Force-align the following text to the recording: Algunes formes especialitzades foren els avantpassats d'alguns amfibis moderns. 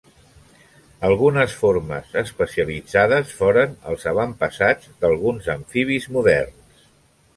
Algunes 1.09 1.51
formes 1.59 2.15
especialitzades 2.23 3.35
foren 3.43 3.77
els 3.93 4.09
avantpassats 4.15 4.89
d'alguns 5.05 5.51
amfibis 5.57 6.09
moderns. 6.17 6.87